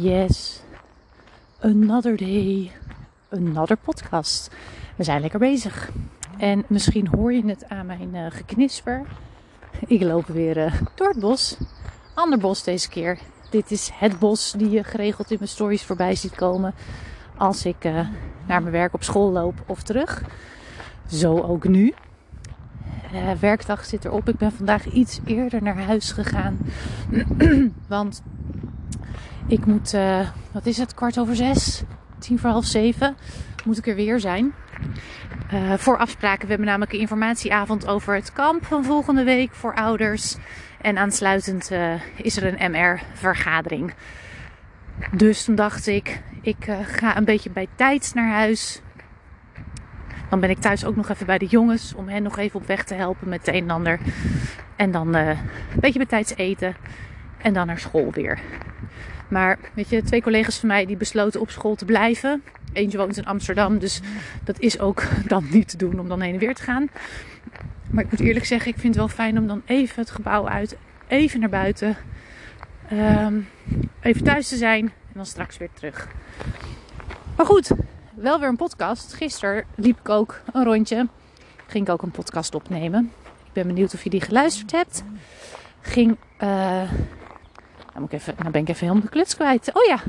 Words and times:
Yes, 0.00 0.62
another 1.60 2.16
day, 2.16 2.72
another 3.28 3.76
podcast. 3.76 4.50
We 4.96 5.04
zijn 5.04 5.20
lekker 5.20 5.38
bezig. 5.38 5.90
En 6.38 6.64
misschien 6.68 7.08
hoor 7.08 7.32
je 7.32 7.46
het 7.46 7.68
aan 7.68 7.86
mijn 7.86 8.14
uh, 8.14 8.26
geknisper. 8.28 9.06
Ik 9.86 10.02
loop 10.02 10.26
weer 10.26 10.56
uh, 10.56 10.72
door 10.94 11.08
het 11.08 11.18
bos. 11.18 11.56
Ander 12.14 12.38
bos 12.38 12.62
deze 12.62 12.88
keer. 12.88 13.18
Dit 13.50 13.70
is 13.70 13.90
het 13.94 14.18
bos 14.18 14.52
die 14.52 14.70
je 14.70 14.84
geregeld 14.84 15.30
in 15.30 15.36
mijn 15.38 15.50
stories 15.50 15.84
voorbij 15.84 16.14
ziet 16.14 16.34
komen. 16.34 16.74
Als 17.36 17.64
ik 17.64 17.84
uh, 17.84 17.92
naar 18.46 18.62
mijn 18.62 18.70
werk 18.70 18.94
op 18.94 19.02
school 19.02 19.30
loop 19.30 19.54
of 19.66 19.82
terug. 19.82 20.22
Zo 21.06 21.40
ook 21.40 21.68
nu. 21.68 21.94
Uh, 23.12 23.32
werkdag 23.32 23.84
zit 23.84 24.04
erop. 24.04 24.28
Ik 24.28 24.36
ben 24.36 24.52
vandaag 24.52 24.86
iets 24.86 25.20
eerder 25.24 25.62
naar 25.62 25.82
huis 25.82 26.12
gegaan. 26.12 26.58
Want 27.88 28.22
ik 29.46 29.66
moet, 29.66 29.94
uh, 29.94 30.28
wat 30.52 30.66
is 30.66 30.78
het, 30.78 30.94
kwart 30.94 31.18
over 31.18 31.36
zes, 31.36 31.82
tien 32.18 32.38
voor 32.38 32.50
half 32.50 32.64
zeven, 32.64 33.16
moet 33.64 33.78
ik 33.78 33.86
er 33.86 33.94
weer 33.94 34.20
zijn. 34.20 34.52
Uh, 35.52 35.72
voor 35.74 35.98
afspraken. 35.98 36.42
We 36.42 36.48
hebben 36.48 36.66
namelijk 36.66 36.92
een 36.92 36.98
informatieavond 36.98 37.86
over 37.86 38.14
het 38.14 38.32
kamp 38.32 38.64
van 38.64 38.84
volgende 38.84 39.24
week 39.24 39.54
voor 39.54 39.74
ouders. 39.74 40.36
En 40.80 40.98
aansluitend 40.98 41.70
uh, 41.72 41.92
is 42.16 42.36
er 42.36 42.60
een 42.60 42.70
MR-vergadering. 42.70 43.94
Dus 45.12 45.44
toen 45.44 45.54
dacht 45.54 45.86
ik, 45.86 46.22
ik 46.42 46.68
ga 46.82 47.16
een 47.16 47.24
beetje 47.24 47.50
bij 47.50 47.66
tijd 47.74 48.10
naar 48.14 48.30
huis. 48.30 48.80
Dan 50.30 50.40
ben 50.40 50.50
ik 50.50 50.58
thuis 50.58 50.84
ook 50.84 50.96
nog 50.96 51.08
even 51.08 51.26
bij 51.26 51.38
de 51.38 51.46
jongens 51.46 51.94
om 51.94 52.08
hen 52.08 52.22
nog 52.22 52.38
even 52.38 52.60
op 52.60 52.66
weg 52.66 52.84
te 52.84 52.94
helpen 52.94 53.28
met 53.28 53.46
het 53.46 53.54
een 53.54 53.62
en 53.62 53.70
ander. 53.70 53.98
En 54.76 54.90
dan 54.90 55.14
een 55.14 55.36
beetje 55.80 55.98
bij 55.98 56.08
tijds 56.08 56.36
eten. 56.36 56.76
En 57.42 57.52
dan 57.52 57.66
naar 57.66 57.78
school 57.78 58.10
weer. 58.12 58.40
Maar 59.28 59.58
weet 59.74 59.88
je, 59.88 60.02
twee 60.02 60.22
collega's 60.22 60.58
van 60.58 60.68
mij 60.68 60.86
die 60.86 60.96
besloten 60.96 61.40
op 61.40 61.50
school 61.50 61.74
te 61.74 61.84
blijven. 61.84 62.42
Eentje 62.72 62.98
woont 62.98 63.16
in 63.16 63.26
Amsterdam, 63.26 63.78
dus 63.78 64.00
dat 64.44 64.60
is 64.60 64.78
ook 64.78 65.02
dan 65.26 65.46
niet 65.50 65.68
te 65.68 65.76
doen 65.76 65.98
om 66.00 66.08
dan 66.08 66.20
heen 66.20 66.32
en 66.32 66.38
weer 66.38 66.54
te 66.54 66.62
gaan. 66.62 66.88
Maar 67.90 68.04
ik 68.04 68.10
moet 68.10 68.20
eerlijk 68.20 68.44
zeggen, 68.44 68.70
ik 68.70 68.78
vind 68.78 68.94
het 68.94 69.04
wel 69.04 69.14
fijn 69.14 69.38
om 69.38 69.46
dan 69.46 69.62
even 69.66 70.00
het 70.00 70.10
gebouw 70.10 70.48
uit, 70.48 70.76
even 71.08 71.40
naar 71.40 71.48
buiten. 71.48 71.96
Um, 72.92 73.48
even 74.00 74.24
thuis 74.24 74.48
te 74.48 74.56
zijn 74.56 74.84
en 74.84 75.12
dan 75.14 75.26
straks 75.26 75.56
weer 75.56 75.68
terug. 75.74 76.08
Maar 77.36 77.46
goed, 77.46 77.70
wel 78.14 78.38
weer 78.38 78.48
een 78.48 78.56
podcast. 78.56 79.12
Gisteren 79.14 79.64
liep 79.74 79.98
ik 79.98 80.08
ook 80.08 80.40
een 80.52 80.64
rondje. 80.64 81.08
Ging 81.66 81.86
ik 81.86 81.92
ook 81.92 82.02
een 82.02 82.10
podcast 82.10 82.54
opnemen. 82.54 83.12
Ik 83.44 83.52
ben 83.52 83.66
benieuwd 83.66 83.94
of 83.94 84.04
je 84.04 84.10
die 84.10 84.20
geluisterd 84.20 84.72
hebt. 84.72 85.04
Ging... 85.80 86.16
Uh, 86.42 86.90
nou, 87.90 88.00
moet 88.00 88.12
ik 88.12 88.18
even, 88.18 88.34
nou 88.38 88.50
ben 88.50 88.60
ik 88.60 88.68
even 88.68 88.80
helemaal 88.80 89.02
de 89.02 89.08
kluts 89.08 89.34
kwijt. 89.34 89.70
Oh 89.74 89.84
ja, 89.84 90.00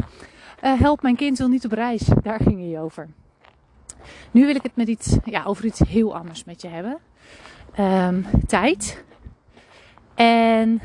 uh, 0.64 0.80
help 0.80 1.02
mijn 1.02 1.16
kind 1.16 1.38
wil 1.38 1.48
niet 1.48 1.66
op 1.66 1.72
reis. 1.72 2.10
Daar 2.22 2.40
ging 2.40 2.72
hij 2.72 2.82
over. 2.82 3.08
Nu 4.32 4.46
wil 4.46 4.56
ik 4.56 4.64
het 4.64 4.76
met 4.76 4.88
iets, 4.88 5.18
ja, 5.26 5.44
over 5.44 5.66
iets 5.66 5.80
heel 5.80 6.16
anders 6.16 6.44
met 6.44 6.62
je 6.62 6.68
hebben. 6.68 6.98
Um, 7.80 8.26
tijd. 8.48 9.04
En 10.16 10.82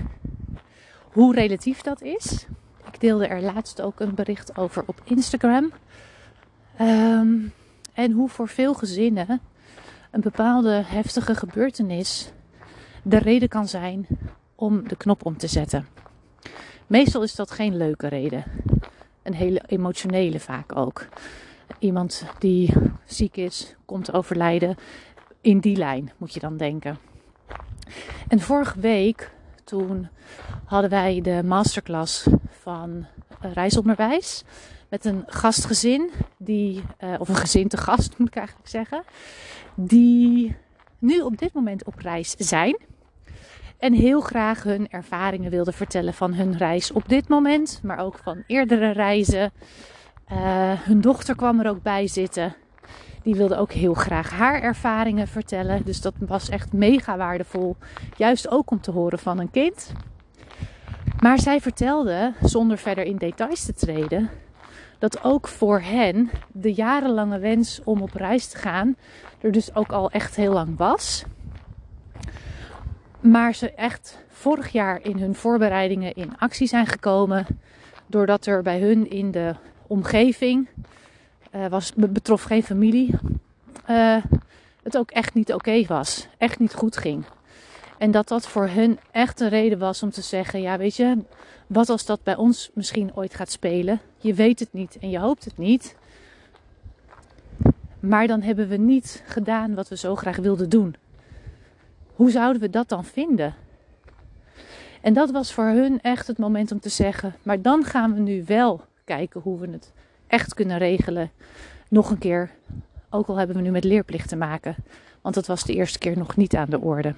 hoe 1.13 1.35
relatief 1.35 1.81
dat 1.81 2.03
is. 2.03 2.47
Ik 2.93 3.01
deelde 3.01 3.27
er 3.27 3.41
laatst 3.41 3.83
ook 3.83 4.01
een 4.01 4.15
bericht 4.15 4.59
over 4.59 4.83
op 4.87 5.01
Instagram. 5.05 5.73
Um, 6.81 7.53
en 7.93 8.13
hoe 8.13 8.29
voor 8.29 8.49
veel 8.49 8.75
gezinnen 8.75 9.41
een 10.11 10.21
bepaalde 10.21 10.83
heftige 10.87 11.35
gebeurtenis 11.35 12.33
de 13.03 13.19
reden 13.19 13.49
kan 13.49 13.69
zijn 13.69 14.07
om 14.55 14.89
de 14.89 14.97
knop 14.97 15.25
om 15.25 15.37
te 15.37 15.47
zetten. 15.47 15.96
Meestal 16.87 17.23
is 17.23 17.35
dat 17.35 17.51
geen 17.51 17.77
leuke 17.77 18.09
reden. 18.09 18.45
Een 19.23 19.35
hele 19.35 19.63
emotionele 19.67 20.41
vaak 20.41 20.77
ook. 20.77 21.07
Iemand 21.79 22.25
die 22.39 22.73
ziek 23.05 23.37
is, 23.37 23.75
komt 23.85 24.13
overlijden. 24.13 24.77
In 25.41 25.59
die 25.59 25.77
lijn 25.77 26.13
moet 26.17 26.35
je 26.35 26.41
dan 26.41 26.57
denken. 26.57 26.99
En 28.29 28.41
vorige 28.41 28.81
week, 28.81 29.31
toen 29.65 30.09
hadden 30.65 30.91
wij 30.91 31.21
de 31.21 31.43
masterclass 31.45 32.27
van 32.51 33.07
reisonderwijs. 33.41 34.45
Met 34.89 35.05
een 35.05 35.23
gastgezin, 35.27 36.11
die, 36.37 36.83
uh, 37.05 37.15
of 37.19 37.29
een 37.29 37.37
gezin 37.37 37.69
te 37.69 37.77
gast 37.77 38.15
moet 38.19 38.29
ik 38.29 38.37
eigenlijk 38.37 38.69
zeggen. 38.69 39.03
Die 39.75 40.57
nu 40.99 41.21
op 41.21 41.39
dit 41.39 41.53
moment 41.53 41.85
op 41.85 41.99
reis 41.99 42.35
zijn. 42.39 42.77
En 43.79 43.93
heel 43.93 44.21
graag 44.21 44.63
hun 44.63 44.89
ervaringen 44.89 45.51
wilden 45.51 45.75
vertellen 45.75 46.15
van 46.15 46.35
hun 46.35 46.57
reis 46.57 46.93
op 46.93 47.09
dit 47.09 47.29
moment, 47.29 47.81
maar 47.83 47.99
ook 47.99 48.19
van 48.23 48.43
eerdere 48.47 48.91
reizen. 48.91 49.53
Uh, 50.33 50.73
hun 50.73 51.01
dochter 51.01 51.37
kwam 51.37 51.61
er 51.61 51.69
ook 51.69 51.83
bij 51.83 52.07
zitten. 52.07 52.57
Die 53.23 53.35
wilde 53.35 53.57
ook 53.57 53.73
heel 53.73 53.95
graag 53.95 54.31
haar 54.31 54.63
ervaringen 54.63 55.29
vertellen. 55.29 55.85
Dus 55.85 56.01
dat 56.01 56.15
was 56.19 56.49
echt 56.49 56.73
mega 56.73 57.17
waardevol. 57.17 57.77
Juist 58.17 58.51
ook 58.51 58.71
om 58.71 58.81
te 58.81 58.91
horen 58.91 59.19
van 59.19 59.39
een 59.39 59.51
kind. 59.51 59.93
Maar 61.21 61.39
zij 61.39 61.61
vertelde, 61.61 62.33
zonder 62.43 62.79
verder 62.79 63.05
in 63.05 63.17
details 63.17 63.65
te 63.65 63.75
treden, 63.75 64.31
dat 64.99 65.25
ook 65.25 65.49
voor 65.49 65.81
hen 65.81 66.31
de 66.53 66.73
jarenlange 66.73 67.39
wens 67.39 67.81
om 67.85 68.03
op 68.03 68.13
reis 68.15 68.47
te 68.47 68.57
gaan 68.57 68.97
er 69.41 69.53
dus 69.53 69.75
ook 69.75 69.93
al 69.93 70.11
echt 70.11 70.37
heel 70.37 70.53
lang 70.53 70.77
was. 70.77 71.25
Maar 73.31 73.55
ze 73.55 73.71
echt 73.71 74.19
vorig 74.29 74.73
jaar 74.73 75.01
in 75.03 75.19
hun 75.19 75.35
voorbereidingen 75.35 76.15
in 76.15 76.39
actie 76.39 76.67
zijn 76.67 76.87
gekomen. 76.87 77.47
Doordat 78.07 78.47
er 78.47 78.63
bij 78.63 78.81
hun 78.81 79.11
in 79.11 79.31
de 79.31 79.55
omgeving, 79.87 80.69
uh, 81.55 81.67
was, 81.67 81.93
betrof 81.95 82.43
geen 82.43 82.63
familie, 82.63 83.15
uh, 83.91 84.17
het 84.83 84.97
ook 84.97 85.11
echt 85.11 85.35
niet 85.35 85.53
oké 85.53 85.87
was. 85.87 86.29
Echt 86.39 86.59
niet 86.59 86.75
goed 86.75 86.97
ging. 86.97 87.25
En 87.99 88.11
dat 88.11 88.29
dat 88.29 88.49
voor 88.49 88.69
hun 88.69 88.99
echt 89.11 89.41
een 89.41 89.49
reden 89.49 89.79
was 89.79 90.03
om 90.03 90.11
te 90.11 90.23
zeggen: 90.23 90.61
ja, 90.61 90.79
weet 90.79 90.97
je, 90.97 91.19
wat 91.67 91.89
als 91.89 92.07
dat 92.07 92.23
bij 92.23 92.37
ons 92.37 92.71
misschien 92.75 93.11
ooit 93.15 93.35
gaat 93.35 93.51
spelen? 93.51 94.01
Je 94.19 94.35
weet 94.35 94.59
het 94.59 94.73
niet 94.73 94.99
en 95.01 95.11
je 95.11 95.19
hoopt 95.19 95.45
het 95.45 95.59
niet. 95.59 95.97
Maar 98.01 98.27
dan 98.27 98.43
hebben 98.43 98.69
we 98.69 98.77
niet 98.77 99.23
gedaan 99.27 99.75
wat 99.75 99.89
we 99.89 99.97
zo 99.97 100.17
graag 100.17 100.37
wilden 100.37 100.69
doen. 100.69 100.97
Hoe 102.17 102.31
zouden 102.31 102.63
we 102.63 102.71
dat 102.71 102.89
dan 102.89 103.05
vinden? 103.05 103.55
En 105.01 105.13
dat 105.13 105.31
was 105.31 105.53
voor 105.53 105.65
hun 105.65 106.01
echt 106.01 106.27
het 106.27 106.39
moment 106.39 106.73
om 106.73 106.81
te 106.81 106.89
zeggen: 106.89 107.35
maar 107.43 107.63
dan 107.63 107.85
gaan 107.85 108.15
we 108.15 108.21
nu 108.21 108.45
wel 108.47 108.85
kijken 109.05 109.41
hoe 109.41 109.59
we 109.59 109.71
het 109.71 109.93
echt 110.27 110.55
kunnen 110.55 110.79
regelen. 110.79 111.31
Nog 111.89 112.11
een 112.11 112.19
keer, 112.19 112.51
ook 113.11 113.27
al 113.27 113.37
hebben 113.37 113.57
we 113.57 113.63
nu 113.63 113.71
met 113.71 113.85
leerplicht 113.85 114.29
te 114.29 114.37
maken, 114.37 114.77
want 115.21 115.35
dat 115.35 115.47
was 115.47 115.65
de 115.65 115.75
eerste 115.75 115.99
keer 115.99 116.19
nog 116.19 116.37
niet 116.37 116.57
aan 116.57 116.71
de 116.71 116.81
orde. 116.81 117.15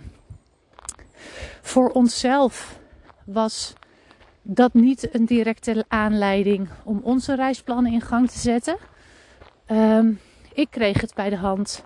Voor 1.62 1.91
onszelf 1.91 2.78
was 3.25 3.75
dat 4.42 4.75
niet 4.75 5.15
een 5.15 5.25
directe 5.25 5.84
aanleiding 5.88 6.69
om 6.84 7.00
onze 7.03 7.34
reisplannen 7.34 7.92
in 7.92 8.00
gang 8.00 8.30
te 8.30 8.38
zetten. 8.38 8.76
Um, 9.66 10.20
ik 10.53 10.70
kreeg 10.70 11.00
het 11.00 11.15
bij 11.15 11.30
de 11.30 11.36
hand 11.36 11.82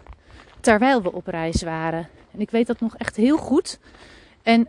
terwijl 0.61 1.03
we 1.03 1.13
op 1.13 1.27
reis 1.27 1.63
waren. 1.63 2.09
En 2.33 2.41
ik 2.41 2.51
weet 2.51 2.67
dat 2.67 2.81
nog 2.81 2.97
echt 2.97 3.17
heel 3.17 3.37
goed. 3.37 3.79
En 4.43 4.69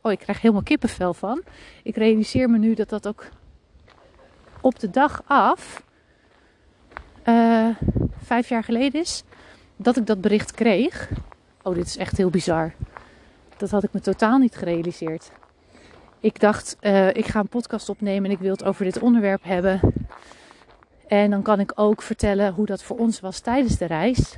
oh, 0.00 0.12
ik 0.12 0.18
krijg 0.18 0.40
helemaal 0.40 0.62
kippenvel 0.62 1.14
van. 1.14 1.42
Ik 1.82 1.96
realiseer 1.96 2.50
me 2.50 2.58
nu 2.58 2.74
dat 2.74 2.88
dat 2.88 3.08
ook 3.08 3.28
op 4.60 4.78
de 4.78 4.90
dag 4.90 5.22
af, 5.26 5.82
uh, 7.24 7.68
vijf 8.22 8.48
jaar 8.48 8.64
geleden 8.64 9.00
is, 9.00 9.22
dat 9.76 9.96
ik 9.96 10.06
dat 10.06 10.20
bericht 10.20 10.52
kreeg. 10.52 11.10
Oh, 11.62 11.74
dit 11.74 11.86
is 11.86 11.96
echt 11.96 12.16
heel 12.16 12.30
bizar. 12.30 12.74
Dat 13.56 13.70
had 13.70 13.84
ik 13.84 13.92
me 13.92 14.00
totaal 14.00 14.38
niet 14.38 14.56
gerealiseerd. 14.56 15.30
Ik 16.20 16.40
dacht, 16.40 16.76
uh, 16.80 17.08
ik 17.08 17.26
ga 17.26 17.40
een 17.40 17.48
podcast 17.48 17.88
opnemen 17.88 18.24
en 18.24 18.30
ik 18.30 18.38
wil 18.38 18.52
het 18.52 18.64
over 18.64 18.84
dit 18.84 18.98
onderwerp 18.98 19.44
hebben. 19.44 19.80
En 21.06 21.30
dan 21.30 21.42
kan 21.42 21.60
ik 21.60 21.72
ook 21.74 22.02
vertellen 22.02 22.52
hoe 22.52 22.66
dat 22.66 22.82
voor 22.82 22.96
ons 22.96 23.20
was 23.20 23.40
tijdens 23.40 23.76
de 23.76 23.84
reis. 23.84 24.36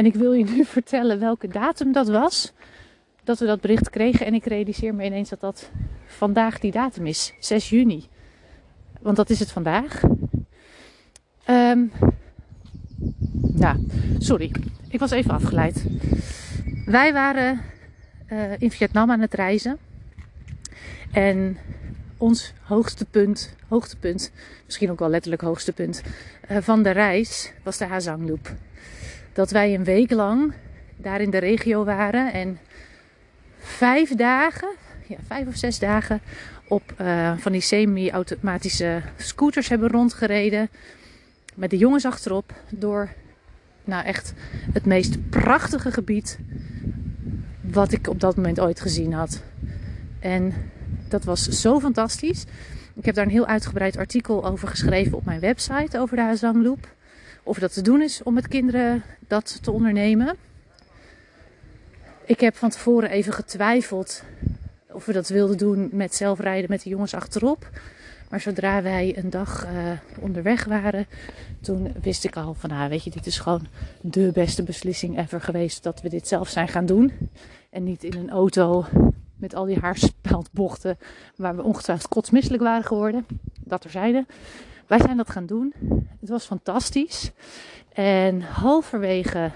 En 0.00 0.06
ik 0.06 0.14
wil 0.14 0.32
je 0.32 0.44
nu 0.44 0.64
vertellen 0.78 1.18
welke 1.18 1.48
datum 1.48 1.92
dat 1.92 2.08
was. 2.08 2.52
Dat 3.24 3.38
we 3.38 3.46
dat 3.46 3.60
bericht 3.60 3.90
kregen. 3.90 4.26
En 4.26 4.34
ik 4.34 4.44
realiseer 4.44 4.94
me 4.94 5.04
ineens 5.04 5.28
dat 5.28 5.40
dat 5.40 5.70
vandaag 6.06 6.58
die 6.58 6.70
datum 6.70 7.06
is. 7.06 7.34
6 7.38 7.68
juni. 7.70 8.08
Want 9.00 9.16
dat 9.16 9.30
is 9.30 9.38
het 9.38 9.50
vandaag. 9.50 10.02
Um, 11.50 11.92
nou, 13.40 13.86
sorry. 14.18 14.52
Ik 14.88 14.98
was 14.98 15.10
even 15.10 15.30
afgeleid. 15.30 15.84
Wij 16.84 17.12
waren 17.12 17.60
uh, 18.32 18.52
in 18.58 18.70
Vietnam 18.70 19.10
aan 19.10 19.20
het 19.20 19.34
reizen. 19.34 19.78
En 21.12 21.58
ons 22.16 22.52
hoogste 22.62 23.04
punt, 23.04 23.54
hoogtepunt, 23.68 24.32
misschien 24.64 24.90
ook 24.90 24.98
wel 24.98 25.08
letterlijk 25.08 25.42
hoogste 25.42 25.72
punt 25.72 26.02
uh, 26.50 26.56
van 26.60 26.82
de 26.82 26.90
reis 26.90 27.52
was 27.62 27.78
de 27.78 27.84
Ha 27.84 28.00
Giang 28.00 28.28
Loop 28.28 28.54
dat 29.32 29.50
wij 29.50 29.74
een 29.74 29.84
week 29.84 30.10
lang 30.10 30.52
daar 30.96 31.20
in 31.20 31.30
de 31.30 31.38
regio 31.38 31.84
waren 31.84 32.32
en 32.32 32.58
vijf 33.58 34.14
dagen, 34.14 34.68
ja, 35.06 35.16
vijf 35.26 35.46
of 35.46 35.56
zes 35.56 35.78
dagen 35.78 36.20
op 36.68 36.94
uh, 37.00 37.32
van 37.36 37.52
die 37.52 37.60
semi-automatische 37.60 39.02
scooters 39.16 39.68
hebben 39.68 39.88
rondgereden. 39.88 40.68
Met 41.54 41.70
de 41.70 41.76
jongens 41.76 42.04
achterop 42.04 42.52
door 42.68 43.08
nou 43.84 44.04
echt 44.04 44.32
het 44.72 44.84
meest 44.84 45.30
prachtige 45.30 45.92
gebied 45.92 46.38
wat 47.60 47.92
ik 47.92 48.08
op 48.08 48.20
dat 48.20 48.36
moment 48.36 48.60
ooit 48.60 48.80
gezien 48.80 49.12
had. 49.12 49.42
En 50.18 50.52
dat 51.08 51.24
was 51.24 51.48
zo 51.48 51.80
fantastisch. 51.80 52.44
Ik 52.94 53.04
heb 53.04 53.14
daar 53.14 53.24
een 53.24 53.30
heel 53.30 53.46
uitgebreid 53.46 53.96
artikel 53.96 54.46
over 54.46 54.68
geschreven 54.68 55.16
op 55.16 55.24
mijn 55.24 55.40
website 55.40 55.98
over 55.98 56.16
de 56.16 56.22
Hazangloop. 56.22 56.88
Of 57.42 57.58
dat 57.58 57.72
te 57.72 57.82
doen 57.82 58.02
is 58.02 58.22
om 58.22 58.34
met 58.34 58.48
kinderen 58.48 59.02
dat 59.28 59.62
te 59.62 59.70
ondernemen. 59.70 60.36
Ik 62.24 62.40
heb 62.40 62.56
van 62.56 62.70
tevoren 62.70 63.10
even 63.10 63.32
getwijfeld 63.32 64.22
of 64.92 65.06
we 65.06 65.12
dat 65.12 65.28
wilden 65.28 65.58
doen 65.58 65.88
met 65.92 66.14
zelfrijden 66.14 66.70
met 66.70 66.82
de 66.82 66.90
jongens 66.90 67.14
achterop. 67.14 67.70
Maar 68.30 68.40
zodra 68.40 68.82
wij 68.82 69.18
een 69.18 69.30
dag 69.30 69.66
uh, 69.66 69.92
onderweg 70.18 70.64
waren, 70.64 71.06
toen 71.60 71.94
wist 72.02 72.24
ik 72.24 72.36
al 72.36 72.54
van, 72.54 72.70
ah, 72.70 72.88
weet 72.88 73.04
je, 73.04 73.10
dit 73.10 73.26
is 73.26 73.38
gewoon 73.38 73.66
de 74.00 74.30
beste 74.32 74.62
beslissing 74.62 75.18
ever 75.18 75.40
geweest 75.40 75.82
dat 75.82 76.00
we 76.00 76.08
dit 76.08 76.28
zelf 76.28 76.48
zijn 76.48 76.68
gaan 76.68 76.86
doen. 76.86 77.12
En 77.70 77.84
niet 77.84 78.04
in 78.04 78.16
een 78.16 78.30
auto 78.30 78.84
met 79.36 79.54
al 79.54 79.64
die 79.64 79.78
haarspeldbochten 79.78 80.98
waar 81.36 81.56
we 81.56 81.62
ongetwijfeld 81.62 82.08
kotsmisselijk 82.08 82.62
waren 82.62 82.84
geworden. 82.84 83.26
Dat 83.64 83.84
er 83.84 83.90
zeiden. 83.90 84.26
Wij 84.90 85.00
zijn 85.00 85.16
dat 85.16 85.30
gaan 85.30 85.46
doen. 85.46 85.74
Het 86.20 86.28
was 86.28 86.44
fantastisch. 86.44 87.32
En 87.92 88.40
halverwege 88.40 89.50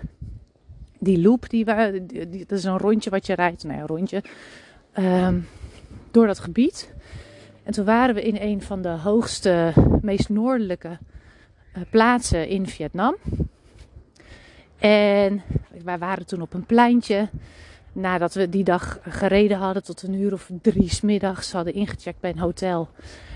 die 0.99 1.21
loop, 1.21 1.51
die, 1.51 1.65
die, 2.07 2.45
dat 2.47 2.59
is 2.59 2.65
een 2.65 2.79
rondje 2.79 3.11
wat 3.11 3.27
je 3.27 3.35
rijdt. 3.35 3.65
Nou 3.65 3.75
ja, 3.75 3.81
een 3.81 3.87
rondje. 3.87 4.23
Um, 4.99 5.47
door 6.11 6.27
dat 6.27 6.39
gebied. 6.39 6.95
En 7.63 7.73
toen 7.73 7.85
waren 7.85 8.15
we 8.15 8.23
in 8.23 8.37
een 8.41 8.63
van 8.63 8.83
de 8.83 8.89
hoogste, 8.89 9.73
meest 10.01 10.29
noordelijke 10.29 10.99
uh, 11.77 11.83
plaatsen 11.91 12.49
in 12.49 12.67
Vietnam. 12.69 13.17
En 14.79 15.43
wij 15.85 15.99
waren 15.99 16.27
toen 16.27 16.43
op 16.43 16.55
een 16.55 16.67
pleintje. 16.67 17.29
Nadat 17.93 18.35
we 18.35 18.49
die 18.49 18.65
dag 18.65 18.99
gereden 19.03 19.59
hadden 19.59 19.85
tot 19.85 20.03
een 20.03 20.15
uur 20.15 20.33
of 20.33 20.51
drie 20.63 20.89
smiddags 20.89 21.53
hadden 21.53 21.75
ingecheckt 21.75 22.21
bij 22.21 22.31
een 22.31 22.39
hotel. 22.39 22.89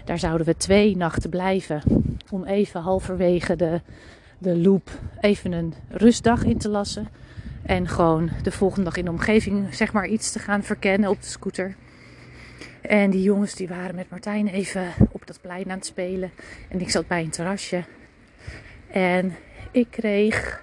Daar 0.09 0.19
zouden 0.19 0.47
we 0.47 0.57
twee 0.57 0.97
nachten 0.97 1.31
blijven. 1.31 1.83
Om 2.31 2.45
even 2.45 2.81
halverwege 2.81 3.57
de, 3.57 3.81
de 4.39 4.57
loop 4.57 4.91
even 5.21 5.53
een 5.53 5.75
rustdag 5.89 6.45
in 6.45 6.59
te 6.59 6.69
lassen. 6.69 7.09
En 7.63 7.89
gewoon 7.89 8.31
de 8.43 8.51
volgende 8.51 8.85
dag 8.85 8.97
in 8.97 9.05
de 9.05 9.11
omgeving 9.11 9.75
zeg 9.75 9.93
maar 9.93 10.07
iets 10.07 10.33
te 10.33 10.39
gaan 10.39 10.63
verkennen 10.63 11.11
op 11.11 11.21
de 11.21 11.27
scooter. 11.27 11.75
En 12.81 13.11
die 13.11 13.23
jongens 13.23 13.55
die 13.55 13.69
waren 13.69 13.95
met 13.95 14.11
Martijn 14.11 14.47
even 14.47 14.93
op 15.11 15.27
dat 15.27 15.41
plein 15.41 15.71
aan 15.71 15.77
het 15.77 15.87
spelen. 15.87 16.31
En 16.69 16.81
ik 16.81 16.91
zat 16.91 17.07
bij 17.07 17.23
een 17.23 17.31
terrasje. 17.31 17.85
En 18.91 19.37
ik 19.71 19.87
kreeg, 19.91 20.63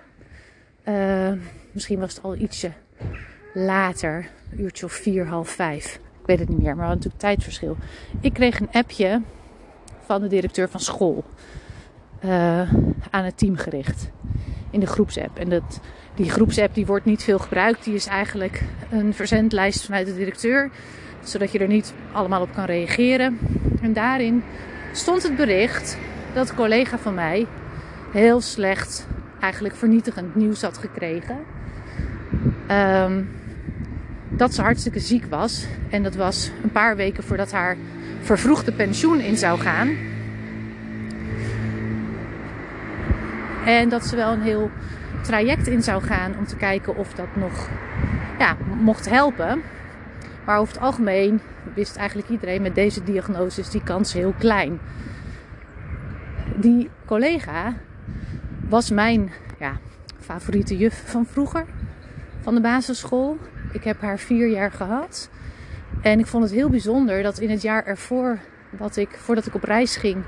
uh, 0.88 1.31
misschien 1.71 2.00
was 2.00 2.15
het 2.15 2.24
al 2.24 2.36
ietsje 2.36 2.71
later, 3.53 4.30
een 4.51 4.62
uurtje 4.62 4.86
of 4.86 4.94
vier, 4.94 5.25
half 5.25 5.50
vijf. 5.50 6.00
Ik 6.25 6.31
weet 6.38 6.39
het 6.39 6.50
niet 6.50 6.63
meer, 6.63 6.75
maar 6.75 6.88
we 6.88 6.94
natuurlijk 6.94 7.22
tijdverschil. 7.22 7.77
Ik 8.19 8.33
kreeg 8.33 8.60
een 8.60 8.72
appje 8.72 9.22
van 10.06 10.22
de 10.22 10.27
directeur 10.27 10.69
van 10.69 10.80
school. 10.80 11.24
Uh, 12.24 12.74
aan 13.10 13.24
het 13.24 13.38
team 13.38 13.57
gericht. 13.57 14.10
In 14.69 14.80
de 14.80 14.86
groepsapp. 14.86 15.38
En 15.38 15.50
dat, 15.50 15.80
die 16.16 16.30
groepsapp 16.30 16.74
die 16.74 16.86
wordt 16.86 17.06
niet 17.06 17.24
veel 17.24 17.39
gebruikt. 17.39 17.83
Die 17.83 17.94
is 17.94 18.06
eigenlijk 18.06 18.63
een 18.89 19.13
verzendlijst 19.13 19.86
vanuit 19.86 20.06
de 20.06 20.16
directeur. 20.16 20.72
Zodat 21.24 21.51
je 21.51 21.60
er 21.60 21.68
niet 21.68 21.94
allemaal 22.12 22.42
op 22.42 22.54
kan 22.54 22.66
reageren. 22.66 23.39
En 23.81 23.94
daarin 23.94 24.44
stond 24.92 25.24
het 25.24 25.36
bericht 25.36 25.98
dat 26.33 26.50
een 26.50 26.56
collega 26.56 26.98
van 26.98 27.13
mij 27.13 27.48
heel 28.12 28.42
slecht, 28.42 29.07
eigenlijk 29.39 29.75
vernietigend 29.75 30.36
nieuws 30.36 30.62
had 30.62 30.78
gekregen. 30.78 31.38
Um, 32.71 33.30
dat 34.30 34.54
ze 34.54 34.62
hartstikke 34.62 35.00
ziek 35.00 35.25
was. 35.25 35.66
En 35.89 36.04
dat 36.04 36.16
was 36.16 36.51
een 36.63 36.72
paar 36.72 36.95
weken 36.95 37.24
voordat 37.24 37.51
haar 37.51 37.77
vervroegde 38.22 38.72
pensioen 38.72 39.19
in 39.19 39.38
zou 39.38 39.60
gaan. 39.60 39.95
En 43.66 43.89
dat 43.89 44.06
ze 44.06 44.16
wel 44.16 44.31
een 44.31 44.42
heel 44.42 44.72
traject 45.22 45.68
in 45.68 45.83
zou 45.83 46.04
gaan 46.04 46.38
om 46.38 46.45
te 46.45 46.56
kijken 46.56 46.95
of 46.95 47.13
dat 47.13 47.36
nog 47.36 47.69
ja, 48.39 48.57
mocht 48.81 49.10
helpen. 49.10 49.62
Maar 50.45 50.60
over 50.60 50.74
het 50.74 50.83
algemeen 50.83 51.39
wist 51.74 51.95
eigenlijk 51.95 52.30
iedereen 52.30 52.62
met 52.62 52.75
deze 52.75 53.04
diagnose 53.04 53.60
is 53.60 53.69
die 53.69 53.83
kans 53.83 54.13
heel 54.13 54.33
klein. 54.39 54.80
Die 56.56 56.89
collega 57.06 57.74
was 58.69 58.89
mijn 58.89 59.31
ja, 59.60 59.78
favoriete 60.19 60.78
juf 60.78 61.04
van 61.06 61.25
vroeger, 61.25 61.66
van 62.42 62.56
de 62.56 62.62
basisschool. 62.62 63.38
Ik 63.75 63.83
heb 63.83 64.01
haar 64.01 64.19
vier 64.19 64.48
jaar 64.48 64.72
gehad. 64.72 65.30
En 66.01 66.19
ik 66.19 66.25
vond 66.25 66.44
het 66.44 66.54
heel 66.54 66.69
bijzonder 66.69 67.24
dat 67.24 67.39
in 67.39 67.50
het 67.50 67.62
jaar 67.62 67.86
ervoor, 67.86 68.39
wat 68.69 68.98
ik, 68.98 69.10
voordat 69.12 69.45
ik 69.45 69.56
op 69.56 69.63
reis 69.63 69.95
ging, 69.95 70.24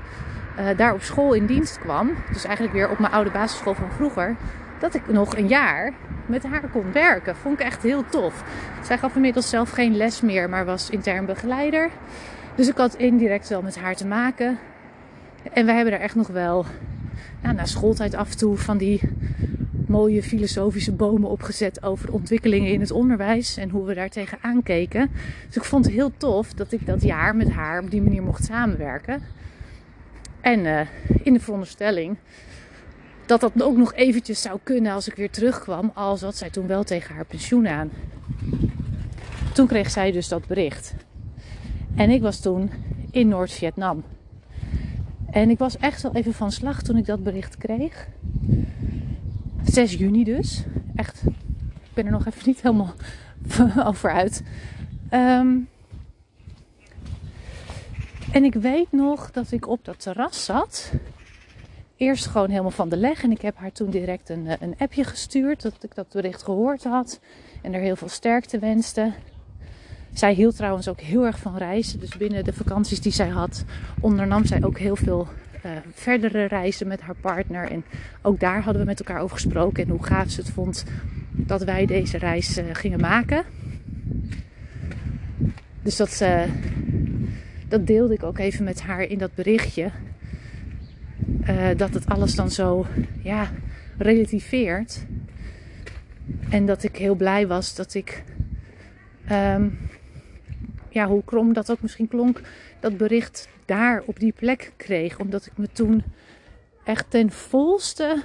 uh, 0.58 0.66
daar 0.76 0.94
op 0.94 1.02
school 1.02 1.32
in 1.32 1.46
dienst 1.46 1.78
kwam. 1.78 2.10
Dus 2.32 2.44
eigenlijk 2.44 2.74
weer 2.74 2.90
op 2.90 2.98
mijn 2.98 3.12
oude 3.12 3.30
basisschool 3.30 3.74
van 3.74 3.90
vroeger. 3.90 4.36
Dat 4.78 4.94
ik 4.94 5.08
nog 5.08 5.36
een 5.36 5.48
jaar 5.48 5.92
met 6.26 6.42
haar 6.42 6.68
kon 6.72 6.92
werken. 6.92 7.36
Vond 7.36 7.60
ik 7.60 7.66
echt 7.66 7.82
heel 7.82 8.04
tof. 8.08 8.44
Zij 8.82 8.98
gaf 8.98 9.14
inmiddels 9.14 9.48
zelf 9.48 9.70
geen 9.70 9.96
les 9.96 10.20
meer, 10.20 10.48
maar 10.48 10.64
was 10.64 10.90
intern 10.90 11.26
begeleider. 11.26 11.90
Dus 12.54 12.68
ik 12.68 12.76
had 12.76 12.94
indirect 12.94 13.48
wel 13.48 13.62
met 13.62 13.78
haar 13.78 13.94
te 13.94 14.06
maken. 14.06 14.58
En 15.52 15.66
we 15.66 15.72
hebben 15.72 15.92
er 15.92 16.00
echt 16.00 16.14
nog 16.14 16.28
wel 16.28 16.66
nou, 17.42 17.54
na 17.54 17.64
schooltijd 17.64 18.14
af 18.14 18.30
en 18.30 18.36
toe 18.36 18.56
van 18.56 18.78
die 18.78 19.00
mooie 19.88 20.22
filosofische 20.22 20.92
bomen 20.92 21.30
opgezet 21.30 21.82
over 21.82 22.12
ontwikkelingen 22.12 22.72
in 22.72 22.80
het 22.80 22.90
onderwijs 22.90 23.56
en 23.56 23.70
hoe 23.70 23.86
we 23.86 23.94
daar 23.94 24.08
tegenaan 24.08 24.62
keken. 24.62 25.10
Dus 25.46 25.56
ik 25.56 25.64
vond 25.64 25.84
het 25.84 25.94
heel 25.94 26.12
tof 26.16 26.52
dat 26.52 26.72
ik 26.72 26.86
dat 26.86 27.02
jaar 27.02 27.36
met 27.36 27.50
haar 27.50 27.82
op 27.82 27.90
die 27.90 28.02
manier 28.02 28.22
mocht 28.22 28.44
samenwerken. 28.44 29.22
En 30.40 30.64
uh, 30.64 30.80
in 31.22 31.32
de 31.32 31.40
veronderstelling 31.40 32.16
dat 33.28 33.40
dat 33.40 33.62
ook 33.62 33.76
nog 33.76 33.94
eventjes 33.94 34.42
zou 34.42 34.58
kunnen 34.62 34.92
als 34.92 35.08
ik 35.08 35.14
weer 35.14 35.30
terugkwam, 35.30 35.90
al 35.94 36.16
zat 36.16 36.36
zij 36.36 36.50
toen 36.50 36.66
wel 36.66 36.84
tegen 36.84 37.14
haar 37.14 37.24
pensioen 37.24 37.68
aan. 37.68 37.90
Toen 39.54 39.66
kreeg 39.66 39.90
zij 39.90 40.12
dus 40.12 40.28
dat 40.28 40.46
bericht. 40.46 40.94
En 41.94 42.10
ik 42.10 42.22
was 42.22 42.40
toen 42.40 42.70
in 43.10 43.28
Noord-Vietnam. 43.28 44.04
En 45.30 45.50
ik 45.50 45.58
was 45.58 45.76
echt 45.76 46.02
wel 46.02 46.14
even 46.14 46.34
van 46.34 46.52
slag 46.52 46.82
toen 46.82 46.96
ik 46.96 47.06
dat 47.06 47.22
bericht 47.22 47.56
kreeg. 47.56 48.08
6 49.78 49.94
juni 49.94 50.24
dus. 50.24 50.62
Echt, 50.94 51.22
ik 51.26 51.94
ben 51.94 52.04
er 52.06 52.10
nog 52.10 52.26
even 52.26 52.42
niet 52.46 52.62
helemaal 52.62 52.94
over 53.90 54.10
uit. 54.10 54.42
Um, 55.12 55.68
en 58.32 58.44
ik 58.44 58.54
weet 58.54 58.92
nog 58.92 59.30
dat 59.30 59.52
ik 59.52 59.68
op 59.68 59.84
dat 59.84 60.00
terras 60.00 60.44
zat. 60.44 60.92
Eerst 61.96 62.26
gewoon 62.26 62.50
helemaal 62.50 62.70
van 62.70 62.88
de 62.88 62.96
leg. 62.96 63.22
En 63.22 63.30
ik 63.30 63.40
heb 63.40 63.56
haar 63.56 63.72
toen 63.72 63.90
direct 63.90 64.28
een, 64.28 64.46
een 64.60 64.74
appje 64.78 65.04
gestuurd. 65.04 65.62
Dat 65.62 65.82
ik 65.82 65.94
dat 65.94 66.08
bericht 66.08 66.42
gehoord 66.42 66.84
had. 66.84 67.20
En 67.62 67.74
er 67.74 67.80
heel 67.80 67.96
veel 67.96 68.08
sterkte 68.08 68.58
wenste. 68.58 69.12
Zij 70.12 70.32
hield 70.32 70.56
trouwens 70.56 70.88
ook 70.88 71.00
heel 71.00 71.26
erg 71.26 71.38
van 71.38 71.56
reizen. 71.56 72.00
Dus 72.00 72.16
binnen 72.16 72.44
de 72.44 72.52
vakanties 72.52 73.00
die 73.00 73.12
zij 73.12 73.28
had, 73.28 73.64
ondernam 74.00 74.44
zij 74.44 74.64
ook 74.64 74.78
heel 74.78 74.96
veel 74.96 75.28
verdere 75.92 76.44
reizen 76.44 76.88
met 76.88 77.00
haar 77.00 77.14
partner. 77.14 77.70
En 77.70 77.84
ook 78.22 78.40
daar 78.40 78.62
hadden 78.62 78.82
we 78.82 78.88
met 78.88 78.98
elkaar 78.98 79.20
over 79.20 79.36
gesproken. 79.36 79.84
En 79.84 79.90
hoe 79.90 80.04
gaaf 80.04 80.30
ze 80.30 80.40
het 80.40 80.50
vond 80.50 80.84
dat 81.30 81.64
wij 81.64 81.86
deze 81.86 82.18
reis 82.18 82.58
uh, 82.58 82.64
gingen 82.72 83.00
maken. 83.00 83.44
Dus 85.82 85.96
dat, 85.96 86.20
uh, 86.22 86.42
dat 87.68 87.86
deelde 87.86 88.14
ik 88.14 88.22
ook 88.22 88.38
even 88.38 88.64
met 88.64 88.80
haar 88.80 89.02
in 89.02 89.18
dat 89.18 89.34
berichtje. 89.34 89.90
dat 91.76 91.94
het 91.94 92.06
alles 92.06 92.34
dan 92.34 92.50
zo 92.50 92.86
ja, 93.22 93.50
relativeert. 93.98 95.06
En 96.48 96.66
dat 96.66 96.82
ik 96.82 96.96
heel 96.96 97.14
blij 97.14 97.46
was 97.46 97.74
dat 97.74 97.94
ik. 97.94 98.22
Um, 99.30 99.78
ja, 100.90 101.06
hoe 101.06 101.24
krom 101.24 101.52
dat 101.52 101.70
ook 101.70 101.80
misschien 101.80 102.08
klonk, 102.08 102.40
dat 102.80 102.96
bericht 102.96 103.48
daar 103.64 104.02
op 104.06 104.18
die 104.18 104.32
plek 104.32 104.72
kreeg. 104.76 105.18
Omdat 105.18 105.46
ik 105.46 105.56
me 105.56 105.68
toen 105.72 106.04
echt 106.84 107.10
ten 107.10 107.30
volste 107.30 108.22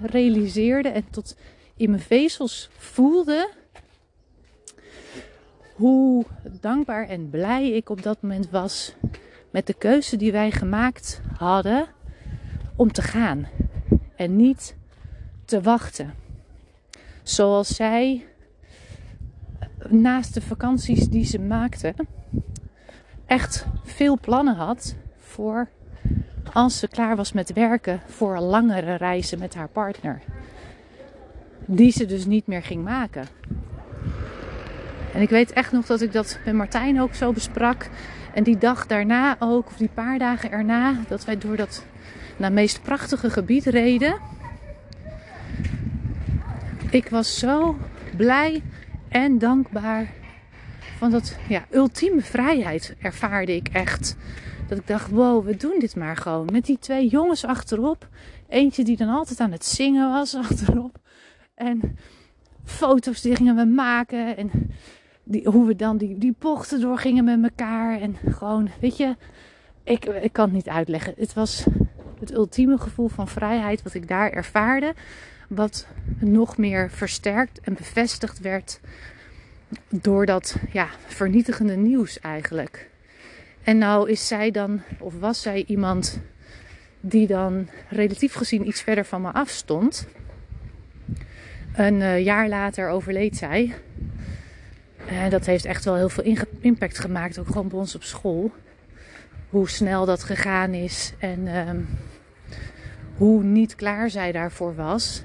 realiseerde 0.00 0.88
en 0.88 1.10
tot 1.10 1.36
in 1.76 1.90
mijn 1.90 2.02
vezels 2.02 2.70
voelde 2.76 3.50
hoe 5.74 6.24
dankbaar 6.60 7.08
en 7.08 7.30
blij 7.30 7.70
ik 7.70 7.88
op 7.88 8.02
dat 8.02 8.22
moment 8.22 8.50
was 8.50 8.94
met 9.50 9.66
de 9.66 9.74
keuze 9.74 10.16
die 10.16 10.32
wij 10.32 10.50
gemaakt 10.50 11.20
hadden 11.38 11.86
om 12.76 12.92
te 12.92 13.02
gaan 13.02 13.48
en 14.16 14.36
niet 14.36 14.76
te 15.44 15.60
wachten. 15.60 16.14
Zoals 17.22 17.68
zij 17.68 18.26
naast 19.90 20.34
de 20.34 20.40
vakanties 20.40 21.08
die 21.08 21.24
ze 21.24 21.38
maakte, 21.38 21.94
echt 23.26 23.66
veel 23.84 24.18
plannen 24.20 24.54
had 24.54 24.94
voor 25.18 25.68
als 26.52 26.78
ze 26.78 26.88
klaar 26.88 27.16
was 27.16 27.32
met 27.32 27.52
werken 27.52 28.00
voor 28.06 28.38
langere 28.38 28.94
reizen 28.94 29.38
met 29.38 29.54
haar 29.54 29.68
partner. 29.68 30.22
Die 31.64 31.92
ze 31.92 32.06
dus 32.06 32.24
niet 32.24 32.46
meer 32.46 32.62
ging 32.62 32.84
maken. 32.84 33.26
En 35.14 35.20
ik 35.22 35.28
weet 35.28 35.52
echt 35.52 35.72
nog 35.72 35.86
dat 35.86 36.00
ik 36.00 36.12
dat 36.12 36.38
met 36.44 36.54
Martijn 36.54 37.00
ook 37.00 37.14
zo 37.14 37.32
besprak. 37.32 37.88
En 38.34 38.42
die 38.42 38.58
dag 38.58 38.86
daarna 38.86 39.36
ook, 39.38 39.66
of 39.66 39.76
die 39.76 39.88
paar 39.94 40.18
dagen 40.18 40.50
erna, 40.50 40.94
dat 41.08 41.24
wij 41.24 41.38
door 41.38 41.56
dat 41.56 41.84
nou, 42.36 42.52
meest 42.52 42.82
prachtige 42.82 43.30
gebied 43.30 43.64
reden. 43.64 44.16
Ik 46.90 47.08
was 47.08 47.38
zo 47.38 47.76
blij 48.16 48.62
en 49.16 49.38
dankbaar 49.38 50.12
van 50.98 51.10
dat 51.10 51.36
ja, 51.48 51.64
ultieme 51.70 52.20
vrijheid 52.20 52.94
ervaarde 53.00 53.54
ik 53.54 53.68
echt. 53.68 54.16
Dat 54.68 54.78
ik 54.78 54.86
dacht, 54.86 55.10
wow, 55.10 55.44
we 55.44 55.56
doen 55.56 55.76
dit 55.78 55.96
maar 55.96 56.16
gewoon. 56.16 56.48
Met 56.52 56.64
die 56.64 56.78
twee 56.78 57.08
jongens 57.08 57.44
achterop. 57.44 58.08
Eentje 58.48 58.84
die 58.84 58.96
dan 58.96 59.08
altijd 59.08 59.40
aan 59.40 59.52
het 59.52 59.64
zingen 59.64 60.10
was 60.10 60.34
achterop. 60.48 60.98
En 61.54 61.98
foto's 62.64 63.20
die 63.20 63.36
gingen 63.36 63.56
we 63.56 63.64
maken. 63.64 64.36
En 64.36 64.50
die, 65.24 65.48
hoe 65.48 65.66
we 65.66 65.76
dan 65.76 65.96
die, 65.96 66.18
die 66.18 66.34
bochten 66.38 66.80
doorgingen 66.80 67.24
met 67.24 67.42
elkaar. 67.42 68.00
En 68.00 68.16
gewoon, 68.28 68.68
weet 68.80 68.96
je, 68.96 69.16
ik, 69.84 70.04
ik 70.04 70.32
kan 70.32 70.44
het 70.44 70.54
niet 70.54 70.68
uitleggen. 70.68 71.14
Het 71.16 71.34
was 71.34 71.66
het 72.20 72.32
ultieme 72.32 72.78
gevoel 72.78 73.08
van 73.08 73.28
vrijheid 73.28 73.82
wat 73.82 73.94
ik 73.94 74.08
daar 74.08 74.30
ervaarde. 74.30 74.94
Wat 75.48 75.86
nog 76.18 76.56
meer 76.56 76.90
versterkt 76.90 77.60
en 77.60 77.74
bevestigd 77.74 78.38
werd 78.38 78.80
door 79.88 80.26
dat 80.26 80.56
ja, 80.72 80.88
vernietigende 81.06 81.76
nieuws 81.76 82.20
eigenlijk. 82.20 82.90
En 83.62 83.78
nou 83.78 84.10
is 84.10 84.26
zij 84.26 84.50
dan, 84.50 84.82
of 84.98 85.18
was 85.18 85.42
zij 85.42 85.64
iemand 85.66 86.20
die 87.00 87.26
dan 87.26 87.68
relatief 87.88 88.34
gezien 88.34 88.66
iets 88.66 88.82
verder 88.82 89.04
van 89.04 89.22
me 89.22 89.32
afstond. 89.32 90.06
Een 91.74 92.00
uh, 92.00 92.24
jaar 92.24 92.48
later 92.48 92.88
overleed 92.88 93.36
zij. 93.36 93.74
En 95.06 95.30
dat 95.30 95.46
heeft 95.46 95.64
echt 95.64 95.84
wel 95.84 95.94
heel 95.94 96.08
veel 96.08 96.36
impact 96.60 96.98
gemaakt, 96.98 97.38
ook 97.38 97.46
gewoon 97.46 97.68
bij 97.68 97.78
ons 97.78 97.94
op 97.94 98.02
school. 98.02 98.52
Hoe 99.48 99.68
snel 99.68 100.04
dat 100.04 100.22
gegaan 100.22 100.74
is 100.74 101.12
en 101.18 101.46
uh, 101.46 101.70
hoe 103.16 103.42
niet 103.42 103.74
klaar 103.74 104.10
zij 104.10 104.32
daarvoor 104.32 104.74
was. 104.74 105.22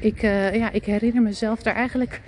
Ik, 0.00 0.22
uh, 0.22 0.54
ja, 0.54 0.70
ik 0.70 0.84
herinner 0.84 1.22
mezelf 1.22 1.62
daar 1.62 1.74
eigenlijk 1.74 2.20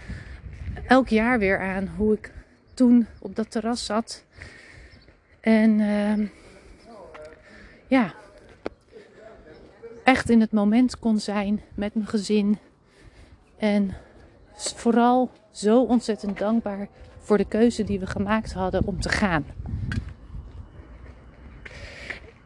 elk 0.87 1.09
jaar 1.09 1.39
weer 1.39 1.61
aan 1.61 1.89
hoe 1.97 2.15
ik 2.15 2.33
toen 2.75 3.07
op 3.19 3.37
dat 3.37 3.51
terras 3.51 3.85
zat. 3.85 4.25
En 5.41 5.79
uh, 5.79 6.29
ja, 7.87 8.15
echt 10.05 10.31
in 10.31 10.41
het 10.41 10.53
moment 10.53 10.99
kon 10.99 11.19
zijn 11.19 11.61
met 11.75 11.95
mijn 11.95 12.07
gezin. 12.07 12.59
En 13.59 13.95
vooral 14.55 15.31
zo 15.51 15.83
ontzettend 15.83 16.39
dankbaar 16.39 16.89
voor 17.19 17.37
de 17.37 17.49
keuze 17.49 17.85
die 17.85 18.01
we 18.01 18.07
gemaakt 18.07 18.53
hadden 18.53 18.87
om 18.87 19.01
te 19.01 19.09
gaan. 19.09 19.45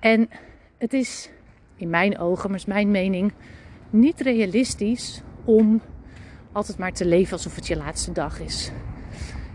En 0.01 0.31
het 0.79 0.93
is 0.93 1.31
in 1.77 1.91
mijn 1.91 2.19
ogen, 2.19 2.51
maar 2.51 2.59
is 2.59 2.65
mijn 2.65 2.91
mening, 2.91 3.33
niet 3.95 4.21
realistisch 4.21 5.23
om 5.45 5.81
altijd 6.53 6.79
maar 6.79 6.93
te 6.93 7.07
leven 7.07 7.33
alsof 7.33 7.55
het 7.55 7.67
je 7.67 7.77
laatste 7.77 8.13
dag 8.13 8.41
is. 8.41 8.71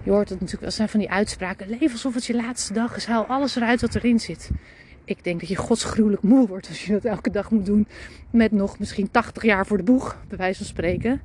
Je 0.03 0.11
hoort 0.11 0.29
het 0.29 0.39
natuurlijk 0.39 0.61
wel 0.61 0.71
zijn 0.71 0.89
van 0.89 0.99
die 0.99 1.09
uitspraken. 1.09 1.69
Leef 1.69 1.91
alsof 1.91 2.13
het 2.13 2.25
je 2.25 2.35
laatste 2.35 2.73
dag 2.73 2.95
is. 2.95 3.05
Haal 3.05 3.25
alles 3.25 3.55
eruit 3.55 3.81
wat 3.81 3.95
erin 3.95 4.19
zit. 4.19 4.49
Ik 5.05 5.23
denk 5.23 5.39
dat 5.39 5.49
je 5.49 5.55
godsgruwelijk 5.55 6.21
moe 6.21 6.47
wordt 6.47 6.67
als 6.67 6.85
je 6.85 6.91
dat 6.91 7.05
elke 7.05 7.29
dag 7.29 7.51
moet 7.51 7.65
doen. 7.65 7.87
Met 8.29 8.51
nog 8.51 8.79
misschien 8.79 9.11
80 9.11 9.43
jaar 9.43 9.65
voor 9.65 9.77
de 9.77 9.83
boeg, 9.83 10.17
bij 10.27 10.37
wijze 10.37 10.57
van 10.57 10.65
spreken. 10.65 11.21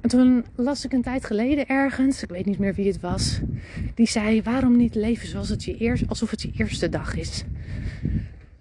En 0.00 0.08
toen 0.08 0.44
las 0.54 0.84
ik 0.84 0.92
een 0.92 1.02
tijd 1.02 1.24
geleden 1.24 1.66
ergens, 1.66 2.22
ik 2.22 2.28
weet 2.28 2.46
niet 2.46 2.58
meer 2.58 2.74
wie 2.74 2.86
het 2.86 3.00
was, 3.00 3.40
die 3.94 4.06
zei: 4.06 4.42
Waarom 4.42 4.76
niet 4.76 4.94
leven 4.94 5.28
zoals 5.28 5.48
het 5.48 5.64
je 5.64 5.76
eerst, 5.76 6.08
alsof 6.08 6.30
het 6.30 6.42
je 6.42 6.50
eerste 6.56 6.88
dag 6.88 7.16
is? 7.16 7.44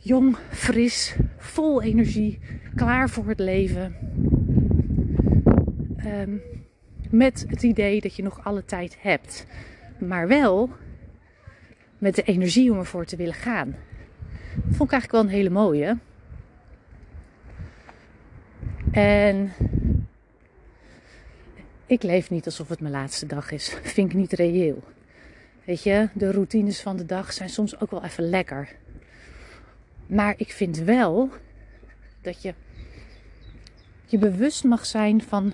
Jong, 0.05 0.37
fris, 0.49 1.15
vol 1.37 1.81
energie, 1.81 2.39
klaar 2.75 3.09
voor 3.09 3.27
het 3.27 3.39
leven. 3.39 3.95
Um, 6.05 6.41
met 7.09 7.45
het 7.47 7.63
idee 7.63 8.01
dat 8.01 8.15
je 8.15 8.23
nog 8.23 8.43
alle 8.43 8.65
tijd 8.65 8.97
hebt. 8.99 9.45
Maar 9.99 10.27
wel 10.27 10.69
met 11.97 12.15
de 12.15 12.23
energie 12.23 12.71
om 12.71 12.77
ervoor 12.77 13.05
te 13.05 13.15
willen 13.15 13.33
gaan. 13.33 13.75
Dat 14.55 14.75
vond 14.75 14.91
ik 14.91 14.91
eigenlijk 14.91 15.11
wel 15.11 15.21
een 15.21 15.37
hele 15.37 15.49
mooie. 15.49 15.97
En 18.91 19.51
ik 21.85 22.03
leef 22.03 22.29
niet 22.29 22.45
alsof 22.45 22.69
het 22.69 22.79
mijn 22.79 22.93
laatste 22.93 23.25
dag 23.25 23.51
is. 23.51 23.77
Vind 23.81 24.09
ik 24.09 24.17
niet 24.17 24.33
reëel. 24.33 24.83
Weet 25.65 25.83
je, 25.83 26.09
de 26.13 26.31
routines 26.31 26.81
van 26.81 26.97
de 26.97 27.05
dag 27.05 27.33
zijn 27.33 27.49
soms 27.49 27.79
ook 27.79 27.91
wel 27.91 28.03
even 28.03 28.29
lekker. 28.29 28.81
Maar 30.05 30.33
ik 30.37 30.51
vind 30.51 30.77
wel 30.77 31.29
dat 32.21 32.41
je 32.41 32.53
je 34.05 34.17
bewust 34.17 34.63
mag 34.63 34.85
zijn 34.85 35.21
van 35.21 35.53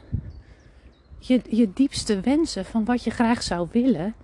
je, 1.20 1.42
je 1.50 1.74
diepste 1.74 2.20
wensen 2.20 2.66
van 2.66 2.86
wat 2.86 3.04
je 3.04 3.10
graag 3.10 3.44
zou 3.44 3.68
willen 3.72 4.16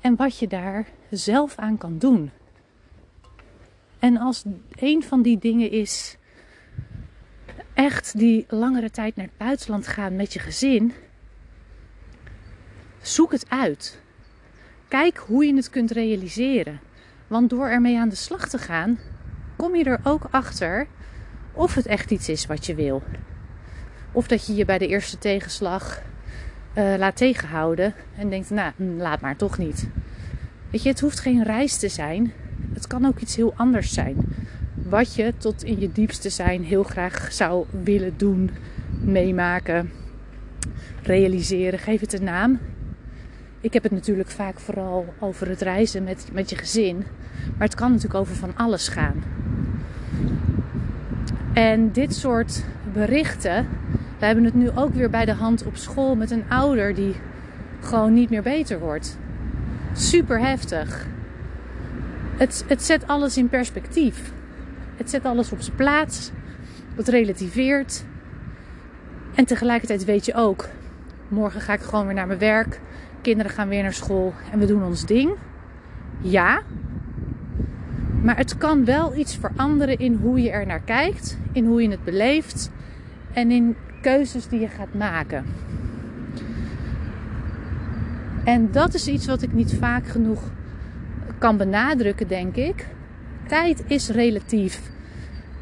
en 0.00 0.16
wat 0.16 0.38
je 0.38 0.48
daar 0.48 0.86
zelf 1.10 1.56
aan 1.56 1.78
kan 1.78 1.98
doen. 1.98 2.30
En 3.98 4.16
als 4.16 4.44
een 4.70 5.02
van 5.02 5.22
die 5.22 5.38
dingen 5.38 5.70
is 5.70 6.16
echt 7.74 8.18
die 8.18 8.44
langere 8.48 8.90
tijd 8.90 9.16
naar 9.16 9.26
het 9.26 9.36
buitenland 9.36 9.86
gaan 9.86 10.16
met 10.16 10.32
je 10.32 10.38
gezin, 10.38 10.92
zoek 13.02 13.32
het 13.32 13.50
uit. 13.50 14.00
Kijk 14.88 15.16
hoe 15.16 15.46
je 15.46 15.54
het 15.54 15.70
kunt 15.70 15.90
realiseren. 15.90 16.80
Want 17.26 17.50
door 17.50 17.68
ermee 17.68 17.98
aan 17.98 18.08
de 18.08 18.14
slag 18.14 18.48
te 18.48 18.58
gaan, 18.58 18.98
kom 19.56 19.76
je 19.76 19.84
er 19.84 20.00
ook 20.02 20.26
achter 20.30 20.86
of 21.52 21.74
het 21.74 21.86
echt 21.86 22.10
iets 22.10 22.28
is 22.28 22.46
wat 22.46 22.66
je 22.66 22.74
wil. 22.74 23.02
Of 24.12 24.26
dat 24.26 24.46
je 24.46 24.54
je 24.54 24.64
bij 24.64 24.78
de 24.78 24.86
eerste 24.86 25.18
tegenslag 25.18 26.02
uh, 26.74 26.94
laat 26.98 27.16
tegenhouden 27.16 27.94
en 28.16 28.30
denkt, 28.30 28.50
nou, 28.50 28.72
hm, 28.76 28.96
laat 28.96 29.20
maar 29.20 29.36
toch 29.36 29.58
niet. 29.58 29.88
Weet 30.70 30.82
je, 30.82 30.88
het 30.88 31.00
hoeft 31.00 31.20
geen 31.20 31.42
reis 31.42 31.76
te 31.76 31.88
zijn. 31.88 32.32
Het 32.72 32.86
kan 32.86 33.04
ook 33.04 33.18
iets 33.18 33.36
heel 33.36 33.52
anders 33.56 33.92
zijn. 33.92 34.16
Wat 34.74 35.14
je 35.14 35.32
tot 35.36 35.62
in 35.62 35.80
je 35.80 35.92
diepste 35.92 36.30
zijn 36.30 36.64
heel 36.64 36.82
graag 36.82 37.32
zou 37.32 37.66
willen 37.82 38.14
doen, 38.16 38.50
meemaken, 39.00 39.92
realiseren. 41.02 41.78
Geef 41.78 42.00
het 42.00 42.12
een 42.12 42.24
naam. 42.24 42.58
Ik 43.60 43.72
heb 43.72 43.82
het 43.82 43.92
natuurlijk 43.92 44.30
vaak 44.30 44.60
vooral 44.60 45.14
over 45.18 45.48
het 45.48 45.60
reizen 45.60 46.04
met, 46.04 46.28
met 46.32 46.50
je 46.50 46.56
gezin. 46.56 46.96
Maar 47.56 47.66
het 47.66 47.74
kan 47.74 47.90
natuurlijk 47.90 48.20
over 48.20 48.34
van 48.36 48.56
alles 48.56 48.88
gaan. 48.88 49.35
En 51.56 51.92
dit 51.92 52.14
soort 52.14 52.64
berichten 52.92 53.68
we 54.18 54.26
hebben 54.26 54.44
het 54.44 54.54
nu 54.54 54.70
ook 54.74 54.94
weer 54.94 55.10
bij 55.10 55.24
de 55.24 55.32
hand 55.32 55.66
op 55.66 55.76
school 55.76 56.14
met 56.14 56.30
een 56.30 56.44
ouder 56.48 56.94
die 56.94 57.14
gewoon 57.80 58.12
niet 58.12 58.30
meer 58.30 58.42
beter 58.42 58.78
wordt. 58.78 59.18
Super 59.92 60.40
heftig. 60.40 61.06
Het, 62.36 62.64
het 62.68 62.82
zet 62.82 63.06
alles 63.06 63.36
in 63.36 63.48
perspectief. 63.48 64.32
Het 64.96 65.10
zet 65.10 65.24
alles 65.24 65.52
op 65.52 65.60
zijn 65.60 65.76
plaats. 65.76 66.30
Het 66.94 67.08
relativeert. 67.08 68.04
En 69.34 69.44
tegelijkertijd 69.44 70.04
weet 70.04 70.24
je 70.24 70.34
ook, 70.34 70.68
morgen 71.28 71.60
ga 71.60 71.72
ik 71.72 71.80
gewoon 71.80 72.06
weer 72.06 72.14
naar 72.14 72.26
mijn 72.26 72.38
werk. 72.38 72.80
Kinderen 73.20 73.52
gaan 73.52 73.68
weer 73.68 73.82
naar 73.82 73.92
school 73.92 74.34
en 74.52 74.58
we 74.58 74.66
doen 74.66 74.84
ons 74.84 75.06
ding. 75.06 75.34
Ja. 76.20 76.62
Maar 78.22 78.36
het 78.36 78.56
kan 78.56 78.84
wel 78.84 79.16
iets 79.16 79.36
veranderen 79.36 79.98
in 79.98 80.14
hoe 80.14 80.42
je 80.42 80.50
er 80.50 80.66
naar 80.66 80.80
kijkt, 80.80 81.38
in 81.52 81.64
hoe 81.64 81.82
je 81.82 81.90
het 81.90 82.04
beleeft 82.04 82.70
en 83.32 83.50
in 83.50 83.76
keuzes 84.00 84.48
die 84.48 84.60
je 84.60 84.68
gaat 84.68 84.94
maken. 84.94 85.44
En 88.44 88.70
dat 88.70 88.94
is 88.94 89.08
iets 89.08 89.26
wat 89.26 89.42
ik 89.42 89.52
niet 89.52 89.74
vaak 89.74 90.06
genoeg 90.06 90.42
kan 91.38 91.56
benadrukken, 91.56 92.28
denk 92.28 92.56
ik. 92.56 92.86
Tijd 93.46 93.82
is 93.86 94.08
relatief. 94.08 94.80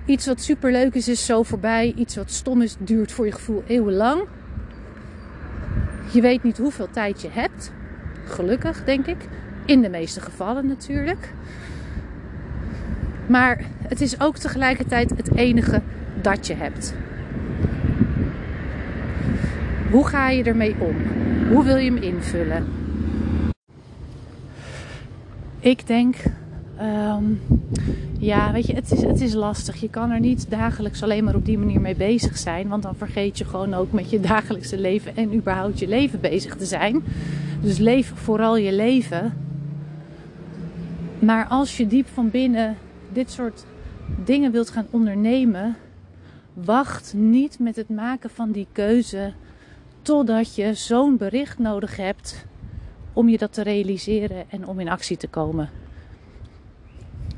Iets 0.04 0.26
wat 0.26 0.40
superleuk 0.40 0.94
is, 0.94 1.08
is 1.08 1.26
zo 1.26 1.42
voorbij. 1.42 1.92
Iets 1.96 2.16
wat 2.16 2.30
stom 2.30 2.62
is, 2.62 2.76
duurt 2.78 3.12
voor 3.12 3.26
je 3.26 3.32
gevoel 3.32 3.62
eeuwenlang. 3.66 4.22
Je 6.12 6.20
weet 6.20 6.42
niet 6.42 6.58
hoeveel 6.58 6.88
tijd 6.90 7.22
je 7.22 7.28
hebt. 7.30 7.72
Gelukkig, 8.24 8.84
denk 8.84 9.06
ik. 9.06 9.28
In 9.64 9.82
de 9.82 9.88
meeste 9.88 10.20
gevallen 10.20 10.66
natuurlijk. 10.66 11.32
Maar 13.26 13.64
het 13.88 14.00
is 14.00 14.20
ook 14.20 14.36
tegelijkertijd 14.36 15.10
het 15.10 15.34
enige 15.36 15.82
dat 16.22 16.46
je 16.46 16.54
hebt. 16.54 16.94
Hoe 19.90 20.06
ga 20.06 20.28
je 20.28 20.42
ermee 20.42 20.74
om? 20.78 20.96
Hoe 21.52 21.64
wil 21.64 21.76
je 21.76 21.90
hem 21.90 22.02
invullen? 22.02 22.66
Ik 25.60 25.86
denk, 25.86 26.16
ehm, 26.76 27.24
ja, 28.18 28.52
weet 28.52 28.66
je, 28.66 28.74
het 28.74 28.90
is, 28.90 29.02
het 29.02 29.20
is 29.20 29.34
lastig. 29.34 29.76
Je 29.80 29.90
kan 29.90 30.10
er 30.10 30.20
niet 30.20 30.50
dagelijks 30.50 31.02
alleen 31.02 31.24
maar 31.24 31.34
op 31.34 31.44
die 31.44 31.58
manier 31.58 31.80
mee 31.80 31.94
bezig 31.94 32.38
zijn. 32.38 32.68
Want 32.68 32.82
dan 32.82 32.94
vergeet 32.96 33.38
je 33.38 33.44
gewoon 33.44 33.74
ook 33.74 33.92
met 33.92 34.10
je 34.10 34.20
dagelijkse 34.20 34.78
leven 34.78 35.16
en 35.16 35.34
überhaupt 35.34 35.78
je 35.78 35.88
leven 35.88 36.20
bezig 36.20 36.56
te 36.56 36.64
zijn. 36.64 37.02
Dus 37.60 37.78
leef 37.78 38.12
vooral 38.14 38.56
je 38.56 38.72
leven. 38.72 39.32
Maar 41.18 41.46
als 41.46 41.76
je 41.76 41.86
diep 41.86 42.08
van 42.08 42.30
binnen 42.30 42.76
dit 43.14 43.30
soort 43.30 43.64
dingen 44.24 44.52
wilt 44.52 44.70
gaan 44.70 44.86
ondernemen, 44.90 45.76
wacht 46.52 47.14
niet 47.16 47.58
met 47.58 47.76
het 47.76 47.88
maken 47.88 48.30
van 48.30 48.52
die 48.52 48.66
keuze 48.72 49.32
totdat 50.02 50.54
je 50.54 50.74
zo'n 50.74 51.16
bericht 51.16 51.58
nodig 51.58 51.96
hebt 51.96 52.46
om 53.12 53.28
je 53.28 53.38
dat 53.38 53.52
te 53.52 53.62
realiseren 53.62 54.50
en 54.50 54.66
om 54.66 54.80
in 54.80 54.88
actie 54.88 55.16
te 55.16 55.28
komen. 55.28 55.70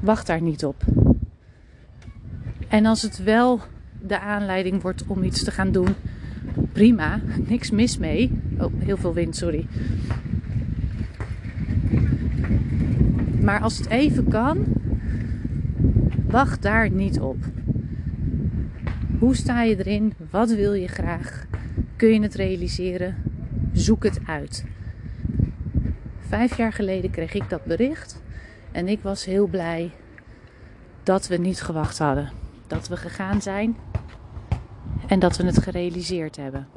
Wacht 0.00 0.26
daar 0.26 0.42
niet 0.42 0.64
op. 0.64 0.82
En 2.68 2.86
als 2.86 3.02
het 3.02 3.22
wel 3.22 3.60
de 4.00 4.20
aanleiding 4.20 4.82
wordt 4.82 5.06
om 5.06 5.22
iets 5.22 5.44
te 5.44 5.50
gaan 5.50 5.72
doen, 5.72 5.94
prima, 6.72 7.20
niks 7.46 7.70
mis 7.70 7.98
mee. 7.98 8.40
Oh, 8.58 8.72
heel 8.78 8.96
veel 8.96 9.14
wind, 9.14 9.36
sorry. 9.36 9.66
Maar 13.40 13.60
als 13.60 13.78
het 13.78 13.88
even 13.88 14.28
kan, 14.28 14.64
wacht 16.26 16.62
daar 16.62 16.90
niet 16.90 17.20
op. 17.20 17.36
Hoe 19.18 19.36
sta 19.36 19.62
je 19.62 19.78
erin? 19.78 20.14
Wat 20.30 20.50
wil 20.50 20.72
je 20.72 20.88
graag? 20.88 21.46
Kun 21.96 22.12
je 22.12 22.20
het 22.20 22.34
realiseren? 22.34 23.14
Zoek 23.72 24.04
het 24.04 24.20
uit. 24.26 24.64
Vijf 26.18 26.56
jaar 26.56 26.72
geleden 26.72 27.10
kreeg 27.10 27.34
ik 27.34 27.50
dat 27.50 27.64
bericht 27.64 28.22
en 28.72 28.88
ik 28.88 29.00
was 29.02 29.24
heel 29.24 29.46
blij 29.46 29.90
dat 31.02 31.26
we 31.26 31.36
niet 31.36 31.62
gewacht 31.62 31.98
hadden. 31.98 32.30
Dat 32.66 32.88
we 32.88 32.96
gegaan 32.96 33.42
zijn 33.42 33.76
en 35.06 35.18
dat 35.18 35.36
we 35.36 35.44
het 35.44 35.62
gerealiseerd 35.62 36.36
hebben. 36.36 36.68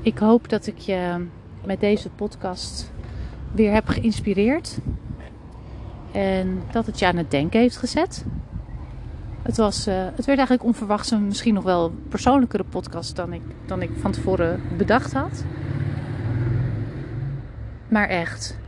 Ik 0.00 0.18
hoop 0.18 0.48
dat 0.48 0.66
ik 0.66 0.78
je 0.78 1.26
met 1.64 1.80
deze 1.80 2.10
podcast 2.10 2.92
weer 3.52 3.72
heb 3.72 3.88
geïnspireerd. 3.88 4.78
En 6.16 6.62
dat 6.72 6.86
het 6.86 6.98
je 6.98 7.06
aan 7.06 7.16
het 7.16 7.30
denken 7.30 7.60
heeft 7.60 7.76
gezet. 7.76 8.24
Het, 9.42 9.56
was, 9.56 9.88
uh, 9.88 9.94
het 9.94 10.24
werd 10.24 10.38
eigenlijk 10.38 10.64
onverwachts 10.64 11.10
een 11.10 11.26
misschien 11.26 11.54
nog 11.54 11.64
wel 11.64 11.90
persoonlijkere 12.08 12.64
podcast 12.64 13.16
dan 13.16 13.32
ik, 13.32 13.42
dan 13.66 13.82
ik 13.82 13.90
van 13.98 14.12
tevoren 14.12 14.60
bedacht 14.76 15.12
had. 15.12 15.44
Maar 17.88 18.08
echt, 18.08 18.58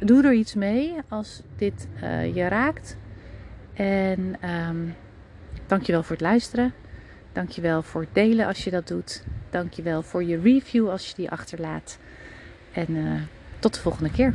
doe 0.00 0.24
er 0.24 0.32
iets 0.32 0.54
mee 0.54 0.94
als 1.08 1.42
dit 1.56 1.88
uh, 2.02 2.34
je 2.34 2.48
raakt. 2.48 2.96
En 3.74 4.36
um, 4.68 4.94
dankjewel 5.66 6.02
voor 6.02 6.16
het 6.16 6.24
luisteren. 6.24 6.72
Dankjewel 7.32 7.82
voor 7.82 8.00
het 8.00 8.14
delen 8.14 8.46
als 8.46 8.64
je 8.64 8.70
dat 8.70 8.88
doet. 8.88 9.24
Dankjewel 9.50 10.02
voor 10.02 10.24
je 10.24 10.40
review 10.40 10.90
als 10.90 11.08
je 11.08 11.14
die 11.14 11.30
achterlaat. 11.30 11.98
En 12.72 12.90
uh, 12.90 13.20
tot 13.58 13.74
de 13.74 13.80
volgende 13.80 14.10
keer. 14.10 14.34